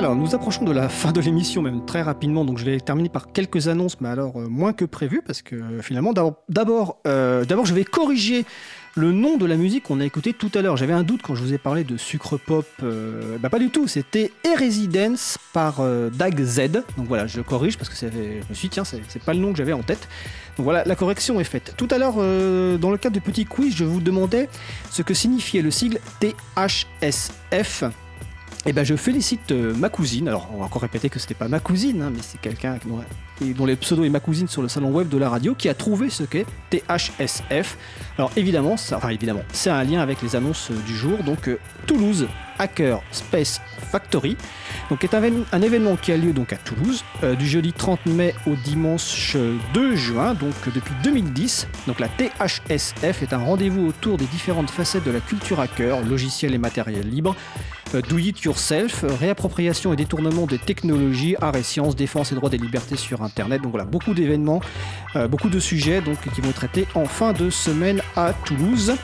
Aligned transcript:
Alors, 0.00 0.16
nous 0.16 0.34
approchons 0.34 0.64
de 0.64 0.72
la 0.72 0.88
fin 0.88 1.12
de 1.12 1.20
l'émission, 1.20 1.60
même 1.60 1.84
très 1.84 2.00
rapidement, 2.00 2.46
donc 2.46 2.56
je 2.56 2.64
vais 2.64 2.80
terminer 2.80 3.10
par 3.10 3.32
quelques 3.32 3.68
annonces, 3.68 4.00
mais 4.00 4.08
alors 4.08 4.40
euh, 4.40 4.48
moins 4.48 4.72
que 4.72 4.86
prévu, 4.86 5.20
parce 5.20 5.42
que 5.42 5.56
euh, 5.56 5.82
finalement, 5.82 6.14
d'abord, 6.14 6.96
euh, 7.06 7.44
d'abord, 7.44 7.66
je 7.66 7.74
vais 7.74 7.84
corriger 7.84 8.46
le 8.94 9.12
nom 9.12 9.36
de 9.36 9.44
la 9.44 9.56
musique 9.56 9.82
qu'on 9.82 10.00
a 10.00 10.06
écouté 10.06 10.32
tout 10.32 10.50
à 10.54 10.62
l'heure. 10.62 10.78
J'avais 10.78 10.94
un 10.94 11.02
doute 11.02 11.20
quand 11.20 11.34
je 11.34 11.42
vous 11.42 11.52
ai 11.52 11.58
parlé 11.58 11.84
de 11.84 11.98
Sucre 11.98 12.38
Pop. 12.38 12.64
bah 12.80 13.50
pas 13.50 13.58
du 13.58 13.68
tout, 13.68 13.86
c'était 13.88 14.32
Residence 14.58 15.36
par 15.52 15.82
Dag 16.12 16.42
Z. 16.42 16.82
Donc 16.96 17.06
voilà, 17.06 17.26
je 17.26 17.42
corrige 17.42 17.76
parce 17.76 17.90
que 17.90 17.94
je 17.94 18.48
me 18.48 18.54
suis 18.54 18.70
tiens, 18.70 18.84
c'est 18.84 19.22
pas 19.22 19.34
le 19.34 19.38
nom 19.38 19.52
que 19.52 19.58
j'avais 19.58 19.74
en 19.74 19.82
tête. 19.82 20.08
Donc 20.56 20.64
voilà, 20.64 20.82
la 20.86 20.96
correction 20.96 21.38
est 21.40 21.44
faite. 21.44 21.74
Tout 21.76 21.88
à 21.90 21.98
l'heure, 21.98 22.14
dans 22.14 22.90
le 22.90 22.96
cadre 22.96 23.14
de 23.14 23.20
petit 23.20 23.44
quiz, 23.44 23.76
je 23.76 23.84
vous 23.84 24.00
demandais 24.00 24.48
ce 24.90 25.02
que 25.02 25.14
signifiait 25.14 25.62
le 25.62 25.70
sigle 25.70 26.00
THSF. 26.18 27.84
Eh 28.66 28.72
ben, 28.72 28.84
je 28.84 28.94
félicite 28.94 29.52
euh, 29.52 29.74
ma 29.74 29.88
cousine. 29.88 30.28
Alors, 30.28 30.48
on 30.52 30.58
va 30.58 30.66
encore 30.66 30.82
répéter 30.82 31.08
que 31.08 31.18
c'était 31.18 31.34
pas 31.34 31.48
ma 31.48 31.60
cousine, 31.60 32.02
hein, 32.02 32.10
mais 32.14 32.20
c'est 32.22 32.40
quelqu'un 32.40 32.78
dont, 32.86 33.00
dont 33.54 33.66
les 33.66 33.76
pseudo 33.76 34.04
est 34.04 34.10
ma 34.10 34.20
cousine 34.20 34.48
sur 34.48 34.60
le 34.60 34.68
salon 34.68 34.90
web 34.90 35.08
de 35.08 35.16
la 35.16 35.30
radio 35.30 35.54
qui 35.54 35.68
a 35.68 35.74
trouvé 35.74 36.10
ce 36.10 36.24
qu'est 36.24 36.46
THSF. 36.68 37.78
Alors, 38.18 38.30
évidemment, 38.36 38.76
ça, 38.76 39.00
évidemment, 39.10 39.42
c'est 39.52 39.70
un 39.70 39.82
lien 39.82 40.00
avec 40.00 40.20
les 40.20 40.36
annonces 40.36 40.70
euh, 40.70 40.74
du 40.86 40.94
jour. 40.94 41.18
Donc, 41.24 41.48
euh, 41.48 41.58
Toulouse 41.86 42.28
Hacker 42.60 43.02
Space 43.10 43.60
Factory, 43.90 44.36
donc 44.88 45.02
est 45.02 45.14
un, 45.14 45.62
événement 45.62 45.96
qui 45.96 46.12
a 46.12 46.16
lieu 46.16 46.32
donc 46.32 46.52
à 46.52 46.56
Toulouse 46.56 47.04
du 47.38 47.46
jeudi 47.46 47.72
30 47.72 48.06
mai 48.06 48.34
au 48.46 48.54
dimanche 48.54 49.36
2 49.74 49.96
juin, 49.96 50.34
donc 50.34 50.54
depuis 50.72 50.94
2010. 51.02 51.66
Donc 51.88 51.98
la 51.98 52.08
THSF 52.08 53.22
est 53.22 53.32
un 53.32 53.38
rendez-vous 53.38 53.86
autour 53.86 54.16
des 54.16 54.26
différentes 54.26 54.70
facettes 54.70 55.04
de 55.04 55.10
la 55.10 55.20
culture 55.20 55.58
hacker, 55.58 56.02
logiciel 56.02 56.54
et 56.54 56.58
matériel 56.58 57.08
libre 57.08 57.34
euh, 57.94 58.02
do 58.02 58.18
it 58.18 58.40
yourself, 58.42 59.04
réappropriation 59.20 59.92
et 59.92 59.96
détournement 59.96 60.46
des 60.46 60.58
technologies, 60.58 61.34
arts 61.40 61.56
et 61.56 61.62
sciences, 61.62 61.96
défense 61.96 62.30
et 62.30 62.34
droits 62.34 62.50
des 62.50 62.58
libertés 62.58 62.96
sur 62.96 63.22
Internet. 63.22 63.62
Donc 63.62 63.72
voilà, 63.72 63.84
beaucoup 63.84 64.14
d'événements, 64.14 64.60
euh, 65.16 65.26
beaucoup 65.26 65.48
de 65.48 65.58
sujets 65.58 66.00
donc, 66.00 66.18
qui 66.32 66.40
vont 66.40 66.52
traités 66.52 66.86
en 66.94 67.04
fin 67.04 67.32
de 67.32 67.50
semaine 67.50 68.00
à 68.16 68.32
Toulouse. 68.32 68.94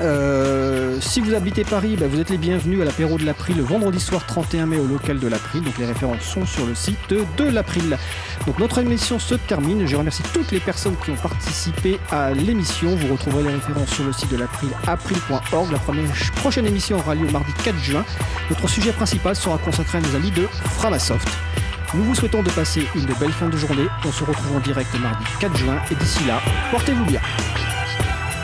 Euh, 0.00 0.98
si 1.00 1.20
vous 1.20 1.34
habitez 1.34 1.64
Paris, 1.64 1.96
bah, 1.98 2.06
vous 2.08 2.20
êtes 2.20 2.30
les 2.30 2.38
bienvenus 2.38 2.80
à 2.80 2.84
l'apéro 2.84 3.16
de 3.16 3.24
l'April 3.24 3.56
le 3.56 3.62
vendredi 3.62 4.00
soir 4.00 4.26
31 4.26 4.66
mai 4.66 4.78
au 4.78 4.86
local 4.86 5.18
de 5.18 5.28
l'April. 5.28 5.62
Donc 5.62 5.78
les 5.78 5.86
références 5.86 6.22
sont 6.22 6.44
sur 6.44 6.66
le 6.66 6.74
site 6.74 6.98
de 7.10 7.44
l'April. 7.44 7.96
Donc 8.46 8.58
notre 8.58 8.78
émission 8.78 9.18
se 9.18 9.34
termine. 9.34 9.86
Je 9.86 9.96
remercie 9.96 10.22
toutes 10.32 10.50
les 10.50 10.60
personnes 10.60 10.96
qui 11.04 11.10
ont 11.10 11.16
participé 11.16 11.98
à 12.10 12.32
l'émission. 12.32 12.96
Vous 12.96 13.12
retrouverez 13.12 13.44
les 13.44 13.54
références 13.54 13.90
sur 13.90 14.04
le 14.04 14.12
site 14.12 14.30
de 14.30 14.36
l'April, 14.36 14.70
april.org. 14.86 15.72
La 15.72 15.78
prochaine 16.36 16.66
émission 16.66 16.98
aura 16.98 17.14
lieu 17.14 17.30
mardi 17.30 17.52
4 17.64 17.78
juin. 17.78 18.04
Notre 18.50 18.68
sujet 18.68 18.92
principal 18.92 19.36
sera 19.36 19.58
consacré 19.58 19.98
à 19.98 20.00
nos 20.00 20.16
amis 20.16 20.30
de 20.32 20.46
Framasoft. 20.76 21.28
Nous 21.94 22.02
vous 22.02 22.14
souhaitons 22.14 22.42
de 22.42 22.50
passer 22.50 22.82
une 22.96 23.06
belle 23.20 23.32
fin 23.32 23.48
de 23.48 23.56
journée. 23.56 23.86
On 24.04 24.10
se 24.10 24.24
retrouve 24.24 24.56
en 24.56 24.60
direct 24.60 24.92
mardi 25.00 25.24
4 25.38 25.56
juin 25.56 25.76
et 25.90 25.94
d'ici 25.94 26.24
là, 26.26 26.40
portez-vous 26.72 27.04
bien. 27.04 27.20